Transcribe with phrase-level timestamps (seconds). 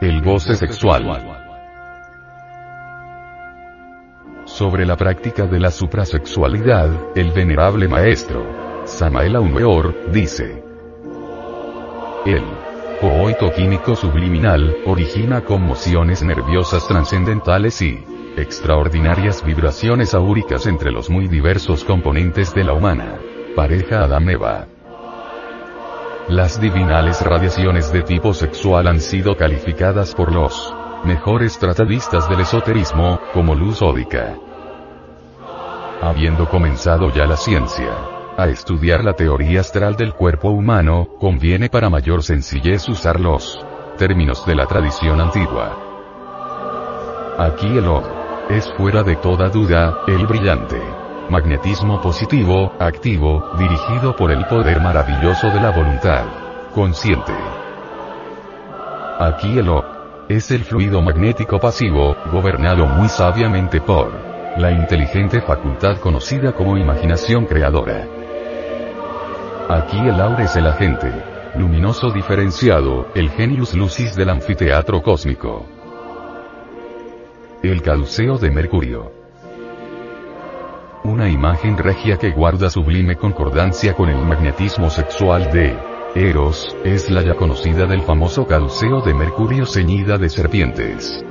[0.00, 1.04] El goce sexual.
[4.46, 10.64] Sobre la práctica de la suprasexualidad, el venerable maestro, Samael Aumeor, dice.
[12.24, 12.42] El
[12.98, 18.02] coito químico subliminal, origina conmociones nerviosas trascendentales y
[18.38, 23.18] extraordinarias vibraciones aúricas entre los muy diversos componentes de la humana
[23.54, 24.66] pareja Adameva.
[26.30, 30.72] Las divinales radiaciones de tipo sexual han sido calificadas por los
[31.02, 34.36] mejores tratadistas del esoterismo, como luz ódica.
[36.00, 37.90] Habiendo comenzado ya la ciencia
[38.36, 43.58] a estudiar la teoría astral del cuerpo humano, conviene para mayor sencillez usar los
[43.98, 45.76] términos de la tradición antigua.
[47.38, 48.04] Aquí el O
[48.48, 50.80] es fuera de toda duda, el brillante
[51.30, 56.24] magnetismo positivo, activo, dirigido por el poder maravilloso de la voluntad
[56.74, 57.32] consciente.
[59.18, 59.84] Aquí el O
[60.28, 64.12] es el fluido magnético pasivo, gobernado muy sabiamente por
[64.56, 68.06] la inteligente facultad conocida como imaginación creadora.
[69.68, 71.12] Aquí el aura es el agente
[71.56, 75.66] luminoso diferenciado, el genius lucis del anfiteatro cósmico.
[77.62, 79.19] El caduceo de Mercurio.
[81.20, 85.76] Una imagen regia que guarda sublime concordancia con el magnetismo sexual de
[86.14, 91.22] Eros, es la ya conocida del famoso caduceo de Mercurio ceñida de serpientes.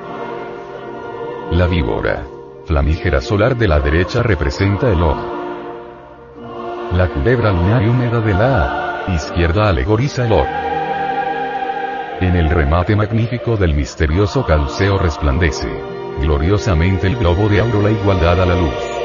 [1.50, 2.24] La víbora.
[2.66, 5.26] Flamígera solar de la derecha representa el ojo.
[6.94, 10.54] La culebra lunar y húmeda de la izquierda alegoriza el ojo.
[12.22, 15.68] En el remate magnífico del misterioso caduceo resplandece
[16.22, 19.00] gloriosamente el globo de auro la igualdad a la luz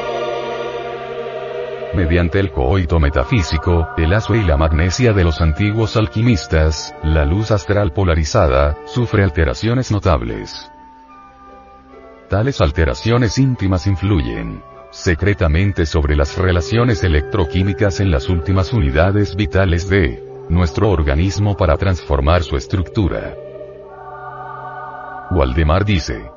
[1.95, 7.51] mediante el coito metafísico, el aso y la magnesia de los antiguos alquimistas, la luz
[7.51, 10.69] astral polarizada, sufre alteraciones notables.
[12.29, 14.61] Tales alteraciones íntimas influyen
[14.91, 22.43] secretamente sobre las relaciones electroquímicas en las últimas unidades vitales de nuestro organismo para transformar
[22.43, 23.35] su estructura.
[25.31, 26.31] Waldemar dice,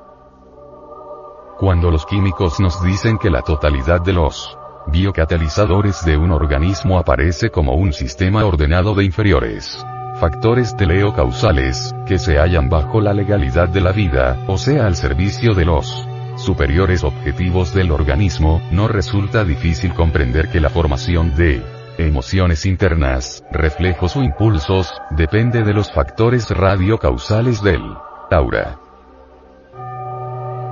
[1.58, 4.58] cuando los químicos nos dicen que la totalidad de los
[4.90, 9.84] biocatalizadores de un organismo aparece como un sistema ordenado de inferiores
[10.18, 15.54] factores teleocausales, que se hallan bajo la legalidad de la vida, o sea al servicio
[15.54, 21.62] de los superiores objetivos del organismo, no resulta difícil comprender que la formación de
[21.98, 27.82] emociones internas, reflejos o impulsos, depende de los factores radiocausales del
[28.30, 28.87] aura.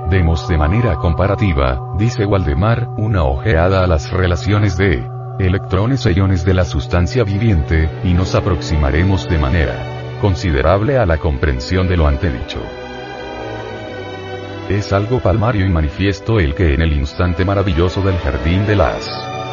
[0.09, 5.05] Demos de manera comparativa, dice Waldemar, una ojeada a las relaciones de
[5.37, 9.75] electrones e iones de la sustancia viviente, y nos aproximaremos de manera
[10.21, 12.61] considerable a la comprensión de lo antedicho.
[14.69, 19.09] Es algo palmario y manifiesto el que en el instante maravilloso del jardín de las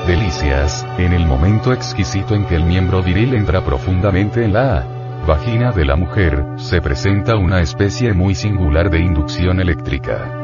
[0.07, 4.87] delicias, en el momento exquisito en que el miembro viril entra profundamente en la
[5.27, 10.44] vagina de la mujer, se presenta una especie muy singular de inducción eléctrica.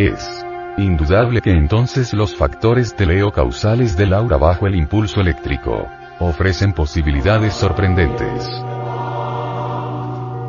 [0.00, 0.46] Es
[0.78, 5.88] indudable que entonces los factores teleocausales del aura bajo el impulso eléctrico
[6.20, 8.48] ofrecen posibilidades sorprendentes.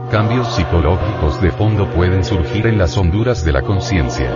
[0.10, 4.34] Cambios psicológicos de fondo pueden surgir en las honduras de la conciencia.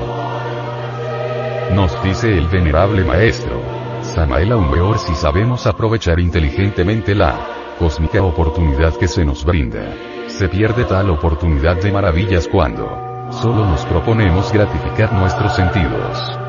[1.74, 3.62] Nos dice el venerable maestro,
[4.02, 7.40] Samael Aumbeor si sabemos aprovechar inteligentemente la
[7.80, 9.94] cósmica oportunidad que se nos brinda.
[10.28, 16.40] Se pierde tal oportunidad de maravillas cuando Solo nos proponemos gratificar nuestros sentidos.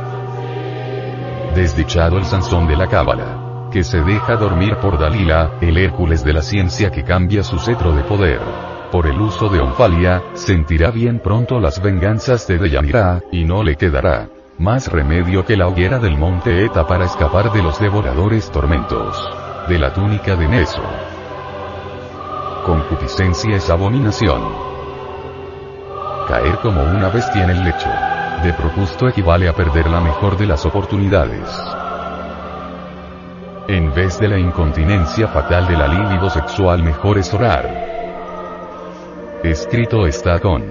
[1.54, 3.68] Desdichado el Sansón de la Cábala.
[3.72, 7.92] Que se deja dormir por Dalila, el Hércules de la ciencia que cambia su cetro
[7.92, 8.40] de poder.
[8.92, 13.74] Por el uso de Onfalia, sentirá bien pronto las venganzas de Deyanira, y no le
[13.76, 19.28] quedará más remedio que la hoguera del monte Eta para escapar de los devoradores tormentos.
[19.68, 20.82] De la túnica de Neso.
[22.64, 24.65] Concupiscencia es abominación.
[26.26, 27.88] Caer como una bestia en el lecho.
[28.42, 31.48] De propusto equivale a perder la mejor de las oportunidades.
[33.68, 37.68] En vez de la incontinencia fatal de la libido sexual mejor es orar.
[39.42, 40.64] Escrito está con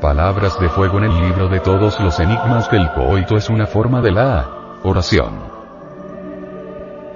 [0.00, 3.66] palabras de fuego en el libro de todos los enigmas que el coito es una
[3.66, 4.46] forma de la
[4.82, 5.40] oración.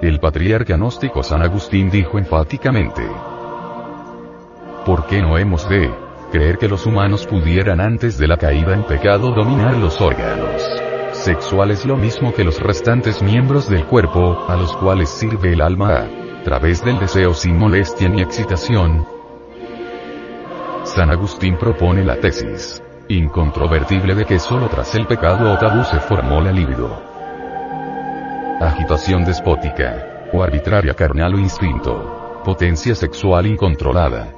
[0.01, 3.07] El patriarca gnóstico San Agustín dijo enfáticamente,
[4.85, 8.83] ¿por qué no hemos de creer que los humanos pudieran antes de la caída en
[8.83, 10.87] pecado dominar los órganos
[11.17, 16.05] sexuales lo mismo que los restantes miembros del cuerpo, a los cuales sirve el alma
[16.05, 19.05] a través del deseo sin molestia ni excitación.
[20.83, 25.99] San Agustín propone la tesis incontrovertible de que solo tras el pecado o tabú se
[25.99, 27.01] formó la libido.
[28.59, 34.36] Agitación despótica, o arbitraria carnal o instinto, potencia sexual incontrolada.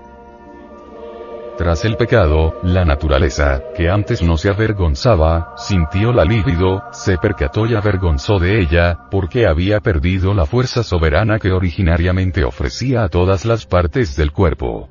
[1.60, 7.66] Tras el pecado, la naturaleza, que antes no se avergonzaba, sintió la libido, se percató
[7.66, 13.44] y avergonzó de ella, porque había perdido la fuerza soberana que originariamente ofrecía a todas
[13.44, 14.88] las partes del cuerpo.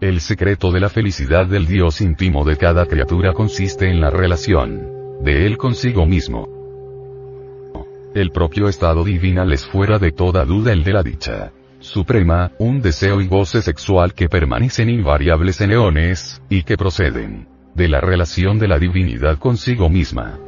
[0.00, 5.24] El secreto de la felicidad del Dios íntimo de cada criatura consiste en la relación
[5.24, 6.46] de Él consigo mismo.
[8.14, 12.80] El propio estado divinal es fuera de toda duda el de la dicha suprema, un
[12.80, 18.58] deseo y goce sexual que permanecen invariables en eones, y que proceden de la relación
[18.58, 20.38] de la divinidad consigo misma.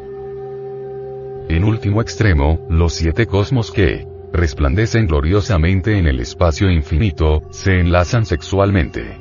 [1.48, 8.26] En último extremo, los siete cosmos que resplandecen gloriosamente en el espacio infinito, se enlazan
[8.26, 9.16] sexualmente.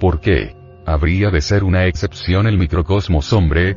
[0.00, 0.54] ¿Por qué?
[0.86, 3.76] ¿Habría de ser una excepción el microcosmos hombre?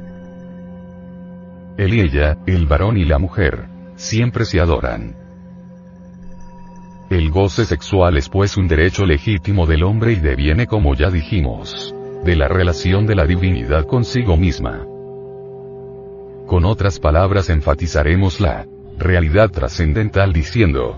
[1.77, 5.20] Él y ella, el varón y la mujer, siempre se adoran.
[7.12, 11.94] El goce sexual es pues un derecho legítimo del hombre y deviene como ya dijimos,
[12.24, 14.86] de la relación de la divinidad consigo misma.
[16.48, 18.66] Con otras palabras enfatizaremos la
[18.98, 20.96] realidad trascendental diciendo,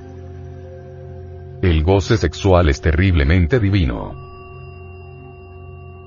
[1.63, 4.13] el goce sexual es terriblemente divino.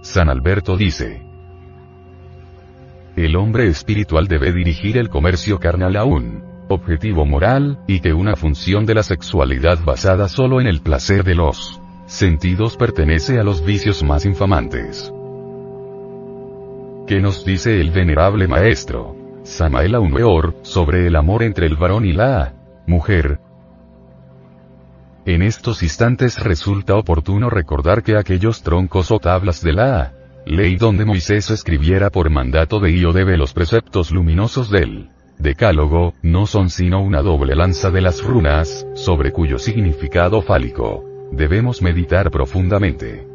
[0.02, 1.20] San Alberto dice,
[3.17, 8.36] el hombre espiritual debe dirigir el comercio carnal a un objetivo moral, y que una
[8.36, 13.64] función de la sexualidad basada solo en el placer de los sentidos pertenece a los
[13.64, 15.12] vicios más infamantes.
[17.06, 19.16] ¿Qué nos dice el venerable maestro?
[19.44, 22.54] Samael Aumeor, sobre el amor entre el varón y la
[22.86, 23.38] mujer,
[25.26, 30.12] en estos instantes resulta oportuno recordar que aquellos troncos o tablas de la
[30.46, 36.71] ley donde Moisés escribiera por mandato de Iodebe los preceptos luminosos del Decálogo, no son
[36.71, 43.27] sino una doble lanza de las runas, sobre cuyo significado fálico debemos meditar profundamente.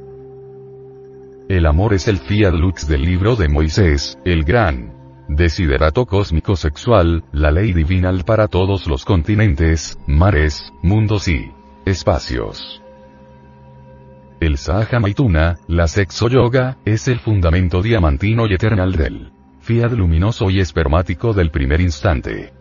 [1.49, 4.93] El amor es el fiat lux del libro de Moisés, el gran
[5.27, 11.51] desiderato cósmico sexual, la ley divinal para todos los continentes, mares, mundos y
[11.85, 12.81] espacios.
[14.39, 20.49] El Sahaja Maituna, la sexo yoga, es el fundamento diamantino y eternal del fiat luminoso
[20.49, 22.53] y espermático del primer instante.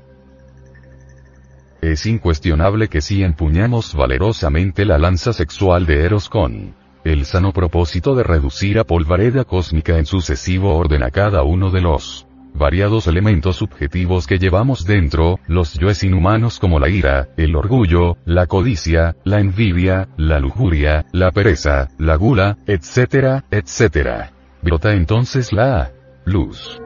[1.81, 6.75] Es incuestionable que si empuñamos valerosamente la lanza sexual de Eros con
[7.05, 11.81] el sano propósito de reducir a polvareda cósmica en sucesivo orden a cada uno de
[11.81, 18.19] los variados elementos subjetivos que llevamos dentro, los yoes inhumanos como la ira, el orgullo,
[18.27, 24.33] la codicia, la envidia, la lujuria, la pereza, la gula, etcétera, etcétera.
[24.63, 25.93] Brota entonces la
[26.25, 26.81] luz.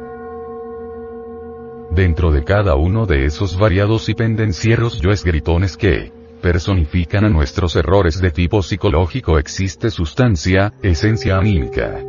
[1.90, 7.76] Dentro de cada uno de esos variados y pendencieros yoes gritones que personifican a nuestros
[7.76, 12.00] errores de tipo psicológico existe sustancia, esencia anímica.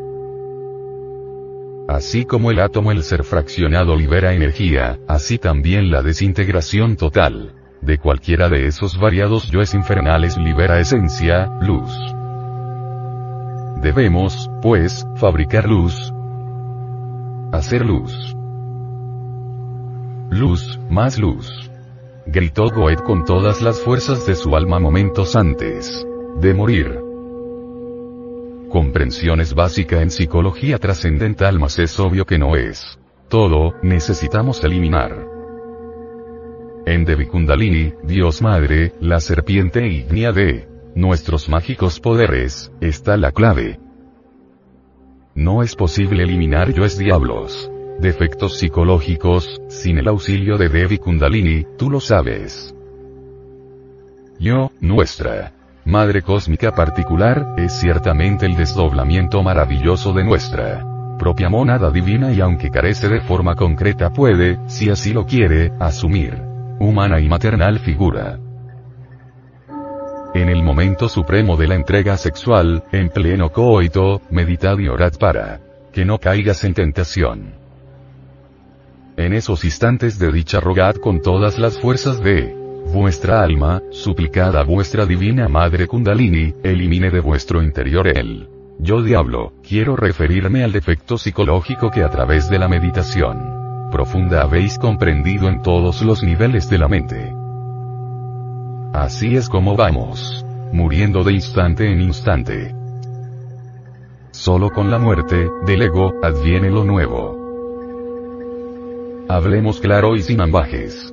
[1.88, 7.54] Así como el átomo el ser fraccionado libera energía, así también la desintegración total
[7.86, 11.92] de cualquiera de esos variados yoes infernales libera esencia, luz.
[13.82, 16.12] Debemos, pues, fabricar luz.
[17.52, 18.35] Hacer luz.
[20.30, 21.72] Luz, más luz.
[22.26, 26.06] Gritó Goethe con todas las fuerzas de su alma momentos antes
[26.40, 27.06] de morir
[28.76, 33.00] comprensión es básica en psicología trascendental mas es obvio que no es.
[33.30, 35.26] Todo, necesitamos eliminar.
[36.86, 43.80] En Devi Kundalini, Dios Madre, la serpiente ignia de nuestros mágicos poderes, está la clave.
[45.36, 47.72] No es posible eliminar yoes diablos.
[48.00, 52.76] Defectos psicológicos, sin el auxilio de Devi Kundalini, tú lo sabes.
[54.40, 55.54] Yo, nuestra
[55.86, 60.84] Madre cósmica particular, es ciertamente el desdoblamiento maravilloso de nuestra
[61.20, 66.42] propia monada divina y aunque carece de forma concreta puede, si así lo quiere, asumir
[66.80, 68.40] humana y maternal figura.
[70.34, 75.62] En el momento supremo de la entrega sexual, en pleno coito, meditad y orad para
[75.94, 77.65] que no caigas en tentación.
[79.18, 82.54] En esos instantes de dicha rogad con todas las fuerzas de
[82.94, 89.54] vuestra alma, suplicad a vuestra divina Madre Kundalini, elimine de vuestro interior el yo diablo,
[89.66, 95.62] quiero referirme al defecto psicológico que a través de la meditación profunda habéis comprendido en
[95.62, 97.34] todos los niveles de la mente.
[98.94, 102.76] Así es como vamos muriendo de instante en instante.
[104.32, 107.45] Solo con la muerte, del ego, adviene lo nuevo.
[109.28, 111.12] Hablemos claro y sin ambajes.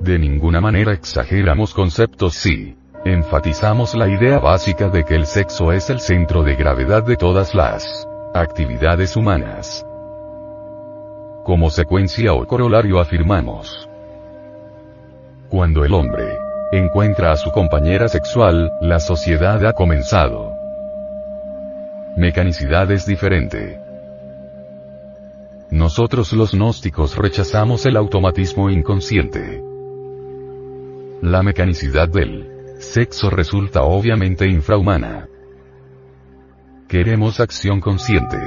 [0.00, 5.90] De ninguna manera exageramos conceptos si enfatizamos la idea básica de que el sexo es
[5.90, 9.84] el centro de gravedad de todas las actividades humanas.
[11.44, 13.88] Como secuencia o corolario afirmamos.
[15.50, 16.38] Cuando el hombre
[16.70, 20.52] encuentra a su compañera sexual, la sociedad ha comenzado.
[22.16, 23.80] Mecanicidad es diferente.
[25.74, 29.60] Nosotros los gnósticos rechazamos el automatismo inconsciente.
[31.20, 35.26] La mecanicidad del sexo resulta obviamente infrahumana.
[36.86, 38.38] Queremos acción consciente.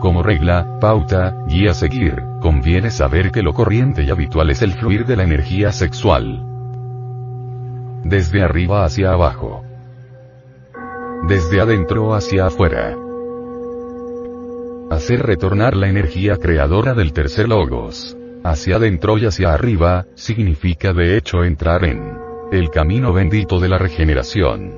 [0.00, 4.72] Como regla, pauta, guía a seguir, conviene saber que lo corriente y habitual es el
[4.72, 6.46] fluir de la energía sexual.
[8.04, 9.62] Desde arriba hacia abajo.
[11.28, 13.01] Desde adentro hacia afuera.
[14.92, 21.16] Hacer retornar la energía creadora del tercer logos hacia adentro y hacia arriba, significa de
[21.16, 22.18] hecho entrar en
[22.52, 24.74] el camino bendito de la regeneración.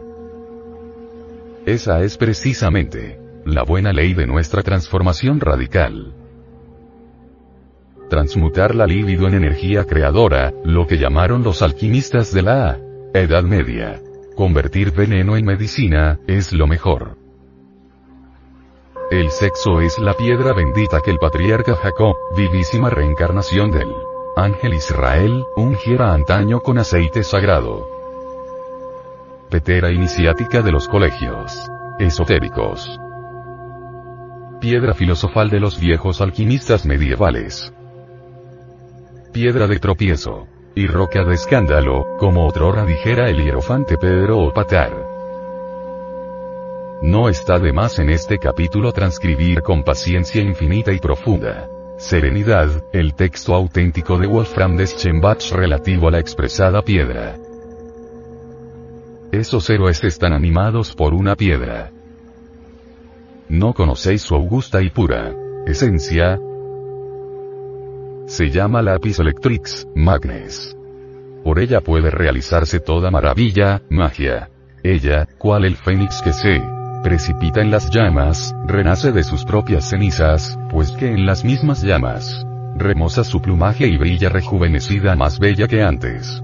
[1.66, 6.14] Esa es precisamente la buena ley de nuestra transformación radical.
[8.09, 12.78] Transmutar la libido en energía creadora, lo que llamaron los alquimistas de la
[13.14, 14.00] Edad Media.
[14.37, 17.24] Convertir veneno en medicina, es lo mejor.
[19.14, 23.94] El sexo es la piedra bendita que el patriarca Jacob, vivísima reencarnación del
[24.35, 27.88] ángel Israel, ungiera antaño con aceite sagrado.
[29.50, 31.56] Petera iniciática de los colegios
[32.00, 32.99] esotéricos.
[34.61, 37.73] Piedra filosofal de los viejos alquimistas medievales.
[39.33, 40.49] Piedra de tropiezo.
[40.75, 45.13] Y roca de escándalo, como otrora dijera el hierofante Pedro Opatar.
[47.04, 51.68] No está de más en este capítulo transcribir con paciencia infinita y profunda
[51.99, 57.37] serenidad, el texto auténtico de Wolfram de Schembach relativo a la expresada piedra.
[59.32, 61.92] Esos héroes están animados por una piedra.
[63.50, 65.34] ¿No conocéis su augusta y pura
[65.66, 66.40] esencia?
[68.26, 70.75] Se llama lápiz electrix, magnes.
[71.44, 74.49] Por ella puede realizarse toda maravilla, magia.
[74.82, 76.74] Ella, cual el fénix que se
[77.04, 82.44] precipita en las llamas, renace de sus propias cenizas, pues que en las mismas llamas,
[82.76, 86.42] remoza su plumaje y brilla rejuvenecida más bella que antes.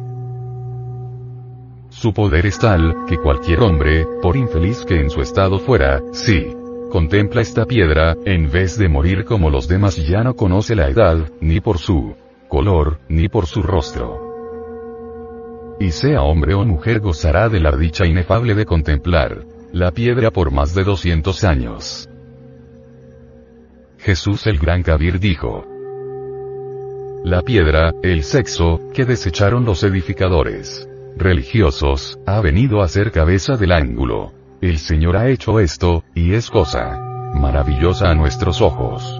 [1.88, 6.54] Su poder es tal, que cualquier hombre, por infeliz que en su estado fuera, si
[6.90, 11.16] contempla esta piedra, en vez de morir como los demás ya no conoce la edad,
[11.40, 12.14] ni por su
[12.48, 14.28] color, ni por su rostro.
[15.80, 20.50] Y sea hombre o mujer gozará de la dicha inefable de contemplar la piedra por
[20.50, 22.08] más de 200 años.
[23.98, 25.66] Jesús el Gran Kabir dijo,
[27.24, 33.72] La piedra, el sexo, que desecharon los edificadores religiosos, ha venido a ser cabeza del
[33.72, 34.32] ángulo.
[34.60, 36.98] El Señor ha hecho esto, y es cosa
[37.34, 39.19] maravillosa a nuestros ojos.